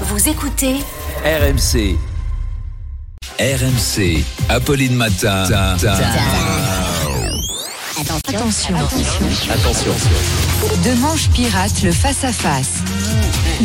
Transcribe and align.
Vous 0.00 0.28
écoutez 0.28 0.74
RMC. 1.24 1.96
RMC. 3.38 4.24
Apolline 4.48 4.94
Matin. 4.94 5.44
Attention. 8.28 8.74
Attention. 9.50 9.92
De 10.84 11.00
Manche 11.00 11.28
Pirate, 11.30 11.82
le 11.84 11.92
face-à-face. 11.92 12.80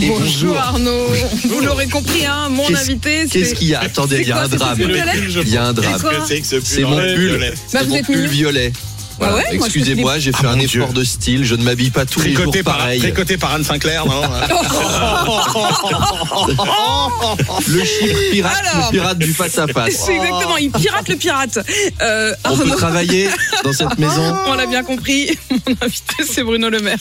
Et 0.02 0.08
Bonjour 0.10 0.56
Arnaud. 0.58 1.08
Vous 1.50 1.62
l'aurez 1.62 1.88
compris, 1.88 2.26
hein, 2.26 2.50
mon 2.50 2.66
Qu'est-ce- 2.68 2.82
invité, 2.82 3.24
c'est. 3.28 3.40
Qu'est-ce 3.40 3.56
qu'il 3.56 3.68
y 3.70 3.76
a 3.76 3.80
Attendez, 3.82 4.20
il 4.22 4.28
y 4.28 4.32
a 4.32 4.42
un 4.42 4.48
drame. 4.48 4.78
Il 4.80 5.50
y 5.50 5.58
a 5.58 5.66
un 5.66 5.74
drame. 5.74 5.98
C'est 6.28 6.82
mon 6.84 6.96
pull. 7.16 7.40
Bah, 7.40 7.46
C'est 7.68 7.84
vous 7.84 7.90
mon 7.90 7.96
êtes 7.96 8.06
pull 8.06 8.16
mignon. 8.18 8.30
violet. 8.30 8.72
Voilà. 9.20 9.36
ouais, 9.36 9.44
moi, 9.58 9.68
je 9.70 9.76
Excusez-moi, 9.78 10.18
j'ai 10.20 10.32
fait 10.32 10.46
Ah, 10.48 10.52
un 10.52 10.60
effort 10.60 10.88
Dieu. 10.88 11.02
de 11.02 11.04
style. 11.04 11.44
Je 11.46 11.56
ne 11.56 11.64
m'habille 11.64 11.90
pas 11.92 12.06
tous 12.06 12.22
les 12.22 12.32
jours 12.34 12.44
Tricoté 12.44 12.64
par, 12.64 12.78
pareil. 12.78 13.00
tricoté 13.00 13.38
par 13.38 13.54
Anne 13.54 13.64
Sinclair, 13.64 14.06
non 14.06 14.22
Le 17.68 17.84
chic 17.84 18.16
pirate, 18.32 18.54
Alors. 18.74 18.86
le 18.88 18.92
pirate 18.92 19.18
du 19.20 19.34
face-à-face. 19.34 19.94
C'est 20.06 20.16
exactement, 20.16 20.58
il 20.58 20.72
pirate 20.72 21.08
le 21.10 21.16
pirate. 21.16 21.60
Euh, 22.02 22.34
On 22.46 22.58
peut 22.58 22.70
travailler 22.72 23.30
dans 23.64 23.74
cette 23.74 23.98
maison. 24.00 24.36
on 24.48 24.54
l'a 24.56 24.66
bien 24.66 24.84
compris, 24.84 25.38
mon 25.52 25.74
invité 25.82 26.16
c'est 26.28 26.44
Bruno 26.44 26.70
Le 26.70 26.80
Maire. 26.80 26.98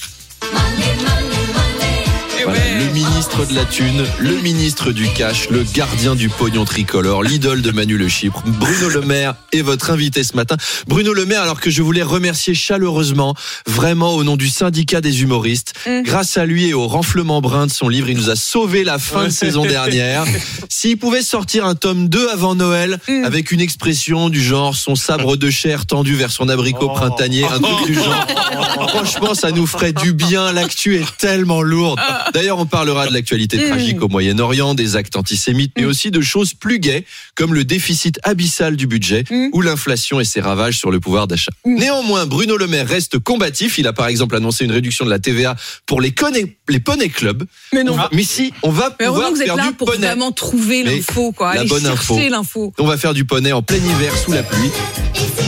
Ministre 3.39 3.55
de 3.55 3.59
la 3.61 3.65
thune, 3.67 4.05
le 4.19 4.35
ministre 4.43 4.91
du 4.93 5.07
cash, 5.13 5.49
le 5.51 5.63
gardien 5.63 6.17
du 6.17 6.29
pognon 6.29 6.65
tricolore, 6.65 7.23
l'idole 7.23 7.63
de 7.63 7.71
Manu 7.71 7.97
Le 7.97 8.09
Chypre, 8.09 8.43
Bruno 8.47 8.89
Le 8.89 9.01
Maire 9.03 9.35
est 9.53 9.61
votre 9.63 9.91
invité 9.93 10.25
ce 10.25 10.35
matin. 10.35 10.57
Bruno 10.89 11.13
Le 11.13 11.25
Maire, 11.25 11.43
alors 11.43 11.61
que 11.61 11.71
je 11.71 11.83
voulais 11.83 12.03
remercier 12.03 12.55
chaleureusement, 12.55 13.35
vraiment 13.67 14.15
au 14.17 14.25
nom 14.25 14.37
du 14.37 14.49
syndicat 14.49 15.01
des 15.01 15.23
humoristes, 15.23 15.75
Mm. 15.87 16.03
grâce 16.03 16.37
à 16.37 16.47
lui 16.47 16.67
et 16.69 16.75
au 16.75 16.89
renflement 16.89 17.41
brun 17.41 17.67
de 17.67 17.71
son 17.71 17.89
livre, 17.89 18.09
il 18.11 18.17
nous 18.17 18.31
a 18.31 18.35
sauvé 18.37 18.83
la 18.83 18.99
fin 18.99 19.27
de 19.27 19.31
saison 19.31 19.65
dernière. 19.65 20.25
S'il 20.69 20.97
pouvait 20.99 21.23
sortir 21.23 21.65
un 21.65 21.75
tome 21.77 22.09
2 22.09 22.29
avant 22.31 22.55
Noël, 22.57 22.99
Mm. 23.09 23.25
avec 23.25 23.53
une 23.53 23.61
expression 23.61 24.29
du 24.31 24.43
genre 24.43 24.75
son 24.75 24.97
sabre 24.97 25.37
de 25.37 25.51
chair 25.51 25.87
tendu 25.87 26.17
vers 26.17 26.33
son 26.33 26.49
abricot 26.49 26.89
printanier, 26.89 27.45
un 27.45 27.61
truc 27.61 27.87
du 27.87 27.95
genre. 27.95 28.27
Franchement, 28.89 29.35
ça 29.35 29.53
nous 29.53 29.67
ferait 29.67 29.93
du 29.93 30.13
bien. 30.13 30.53
L'actu 30.53 30.97
est 30.97 31.17
tellement 31.19 31.63
lourde. 31.63 32.01
D'ailleurs, 32.35 32.59
on 32.59 32.67
parlera 32.67 33.07
de 33.07 33.13
l'actualité 33.29 33.59
Mm. 33.59 33.69
tragique 33.69 34.03
au 34.03 34.09
Moyen-Orient, 34.09 34.75
des 34.75 34.97
actes 34.97 35.17
antisémites, 35.17 35.73
mais 35.77 35.85
aussi 35.85 36.11
de 36.11 36.21
choses 36.21 36.55
plus 36.55 36.79
gaies, 36.79 37.05
comme 37.35 37.53
le 37.55 37.65
déficit 37.65 38.19
abyssal 38.23 38.77
du 38.77 38.87
budget 38.87 39.25
Mm. 39.31 39.49
ou 39.53 39.61
l'inflation 39.61 40.19
et 40.21 40.25
ses 40.25 40.41
ravages 40.41 40.79
sur 40.79 40.91
le 40.91 40.99
pouvoir 41.01 41.27
d'achat. 41.27 41.51
Mm. 41.67 41.75
Néanmoins, 41.77 42.27
Bruno 42.27 42.57
Le 42.57 42.67
Maire 42.67 42.89
reste 42.89 43.19
combatif. 43.19 43.79
Il 43.79 43.87
a 43.87 43.93
par 43.93 44.07
exemple 44.09 44.35
annoncé 44.37 44.65
une 44.65 44.73
réduction 44.73 45.05
de 45.05 45.11
la 45.11 45.19
TVA 45.19 45.57
pour 45.87 46.01
les, 46.01 46.13
poney 46.13 47.09
clubs. 47.11 47.45
Mais 47.75 47.85
non. 47.85 47.97
Mais 48.13 48.23
si, 48.25 48.53
on 48.63 48.71
va 48.71 48.95
Mais 48.99 49.07
pouvoir 49.07 49.31
vous 49.31 49.41
êtes 49.41 49.47
faire 49.47 49.57
là 49.57 49.69
du 49.69 49.73
pour 49.75 49.89
poney. 49.89 50.07
vraiment 50.07 50.33
trouver 50.33 50.83
l'info, 50.85 51.33
quoi. 51.33 51.55
la 51.55 51.65
bonne 51.65 51.87
info. 51.87 52.15
chercher 52.15 52.31
l'info. 52.31 52.73
On 52.79 52.87
va 52.87 52.97
faire 52.97 53.13
du 53.15 53.25
poney 53.27 53.53
en 53.53 53.63
plein 53.63 53.77
hiver 53.77 54.17
sous 54.17 54.33
la 54.33 54.43
pluie. 54.43 54.71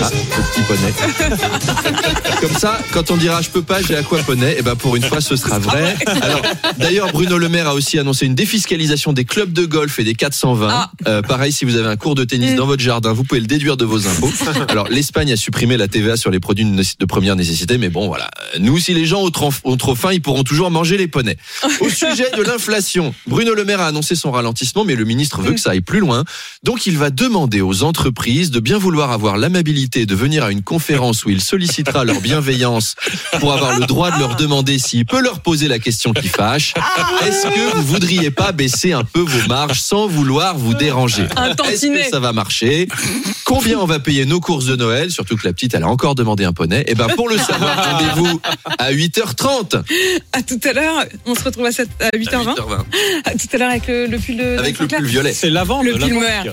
Ah, 0.03 0.11
le 0.13 0.43
petit 0.43 0.63
poney. 0.67 1.41
Comme 2.41 2.57
ça, 2.57 2.79
quand 2.93 3.11
on 3.11 3.17
dira 3.17 3.43
je 3.43 3.51
peux 3.51 3.63
pas, 3.63 3.83
j'ai 3.83 3.97
aquaponey, 3.97 4.57
et 4.59 4.63
ben 4.63 4.75
pour 4.77 4.97
une 4.97 5.03
fois 5.03 5.21
ce 5.21 5.37
sera 5.37 5.59
vrai. 5.59 5.95
Alors 6.23 6.43
d'ailleurs 6.79 7.13
Bruno 7.13 7.39
Le 7.39 7.49
Maire 7.49 7.69
a 7.69 7.75
aussi 7.75 7.99
annoncé 7.99 8.27
une 8.27 8.35
défiscalisation 8.35 9.13
des 9.13 9.25
clubs 9.25 9.53
de 9.53 9.67
golf 9.67 9.99
et 9.99 10.05
des 10.05 10.15
420. 10.15 10.69
Ah. 10.71 10.91
Euh, 11.07 11.23
pareil, 11.23 11.53
si 11.53 11.65
vous 11.65 11.77
avez 11.77 11.89
un 11.89 11.97
cours 11.97 12.15
de 12.15 12.25
tennis 12.25 12.53
Mm. 12.53 12.57
dans 12.57 12.67
votre 12.67 12.83
jardin, 12.83 13.13
vous 13.13 13.25
pouvez 13.25 13.41
le 13.41 13.47
déduire 13.47 13.77
de 13.77 13.85
vos 13.85 14.07
impôts. 14.07 14.33
Alors 14.69 14.89
l'Espagne 14.89 15.33
a 15.33 15.37
supprimé 15.37 15.77
la 15.77 15.89
TVA 15.89 16.17
sur 16.17 16.31
les 16.31 16.41
produits 16.41 16.65
de 16.65 17.05
première 17.05 17.37
nécessité, 17.37 17.79
mais 17.79 17.89
bon 17.91 18.09
voilà. 18.09 18.31
Nous, 18.59 18.79
si 18.79 18.95
les 18.95 19.07
gens 19.07 19.23
ont 19.23 19.31
trop, 19.31 19.53
ont 19.65 19.77
trop 19.77 19.95
faim, 19.95 20.13
ils 20.13 20.23
pourront 20.23 20.43
toujours 20.43 20.71
manger 20.71 20.97
les 20.97 21.07
poneys. 21.07 21.37
Au 21.81 21.89
sujet 21.89 22.31
de 22.37 22.43
l'inflation, 22.43 23.15
Bruno 23.27 23.55
Le 23.55 23.65
Maire 23.65 23.81
a 23.81 23.87
annoncé 23.87 24.15
son 24.15 24.31
ralentissement, 24.31 24.85
mais 24.85 24.95
le 24.95 25.05
ministre 25.05 25.41
veut 25.41 25.53
que 25.53 25.61
ça 25.61 25.71
aille 25.71 25.81
plus 25.81 26.01
loin. 26.01 26.25
Donc 26.63 26.87
il 26.87 26.99
va 26.99 27.11
demander 27.11 27.61
aux 27.61 27.83
entreprises 27.83 28.51
de 28.51 28.61
bien 28.61 28.79
vouloir 28.79 29.13
avoir 29.13 29.37
l'amabilité 29.37 30.07
de 30.07 30.15
venir 30.15 30.45
à 30.45 30.51
une 30.51 30.63
conférence 30.63 31.25
où 31.25 31.31
il 31.31 31.41
sollicitera 31.41 32.05
leur 32.05 32.21
bienveillance 32.21 32.97
pour 33.39 33.53
avoir 33.53 33.79
le 33.79 33.87
droit 33.87 34.11
de 34.11 34.19
leur 34.19 34.37
demander 34.37 34.79
s'il 34.79 35.07
peut 35.07 35.21
leur 35.21 35.41
poser 35.41 35.69
la 35.69 35.79
question 35.79 36.13
qui 36.13 36.29
fâche. 36.29 36.75
Est-ce 37.27 37.47
que 37.47 37.77
vous 37.77 37.83
voudriez 37.83 38.31
pas 38.31 38.53
baisser 38.53 38.93
un 38.93 39.05
peu 39.05 39.21
vos 39.21 39.49
marges 39.49 39.81
sans 39.81 40.07
vouloir 40.07 40.57
vous 40.57 40.75
déranger? 40.75 41.27
Est-ce 41.71 41.87
que 41.87 42.11
ça 42.11 42.21
va 42.21 42.33
marcher? 42.33 42.89
Combien 43.45 43.79
on 43.79 43.87
va 43.87 43.99
payer 43.99 44.27
nos 44.27 44.41
courses 44.41 44.67
de 44.67 44.77
Noël? 44.77 45.11
Surtout 45.11 45.37
que 45.37 45.47
la 45.47 45.53
petite, 45.53 45.75
elle 45.75 45.83
a 45.83 45.89
encore 45.89 46.15
demandé 46.15 46.45
un 46.45 46.53
poney. 46.53 46.85
Et 46.87 46.95
ben 46.95 47.09
pour 47.09 47.29
le 47.29 47.39
savoir, 47.39 47.77
rendez-vous 47.93 48.40
à 48.79 48.93
8h30. 48.93 49.83
À 50.33 50.43
tout 50.43 50.61
à 50.65 50.73
l'heure, 50.73 51.05
on 51.27 51.35
se 51.35 51.45
retrouve 51.45 51.67
à, 51.67 51.73
7 51.73 51.89
à 52.01 52.17
8h20. 52.17 52.55
À 53.25 53.31
tout 53.33 53.47
à 53.53 53.59
l'heure 53.59 53.71
avec 53.71 53.87
le, 53.87 54.07
le 54.07 54.19
pull 54.19 54.37
de. 54.37 54.59
Avec 54.59 54.79
le 54.79 54.87
pull 54.87 55.05
violet. 55.05 55.33
C'est 55.33 55.51
l'avant 55.51 55.83
Le 55.83 55.99
filmeur. 55.99 56.45